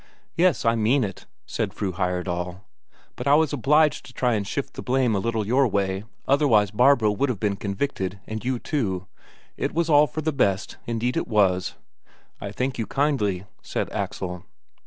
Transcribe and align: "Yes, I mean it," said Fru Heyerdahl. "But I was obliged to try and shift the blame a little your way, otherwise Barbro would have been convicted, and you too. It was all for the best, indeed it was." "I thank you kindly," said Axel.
"Yes, 0.35 0.65
I 0.65 0.73
mean 0.73 1.03
it," 1.03 1.27
said 1.45 1.75
Fru 1.75 1.91
Heyerdahl. 1.91 2.61
"But 3.15 3.27
I 3.27 3.35
was 3.35 3.53
obliged 3.53 4.03
to 4.07 4.13
try 4.15 4.33
and 4.33 4.47
shift 4.47 4.73
the 4.73 4.81
blame 4.81 5.13
a 5.15 5.19
little 5.19 5.45
your 5.45 5.67
way, 5.67 6.05
otherwise 6.27 6.71
Barbro 6.71 7.11
would 7.11 7.29
have 7.29 7.39
been 7.39 7.55
convicted, 7.55 8.19
and 8.25 8.43
you 8.43 8.57
too. 8.57 9.05
It 9.57 9.75
was 9.75 9.91
all 9.91 10.07
for 10.07 10.21
the 10.21 10.33
best, 10.33 10.77
indeed 10.87 11.17
it 11.17 11.27
was." 11.27 11.75
"I 12.39 12.51
thank 12.51 12.79
you 12.79 12.87
kindly," 12.87 13.45
said 13.61 13.91
Axel. 13.93 14.43